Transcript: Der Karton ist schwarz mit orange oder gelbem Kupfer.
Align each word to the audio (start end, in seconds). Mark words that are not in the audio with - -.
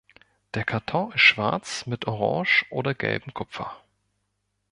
Der 0.55 0.63
Karton 0.65 1.11
ist 1.13 1.21
schwarz 1.21 1.85
mit 1.85 2.07
orange 2.07 2.65
oder 2.71 2.95
gelbem 2.95 3.35
Kupfer. 3.35 3.79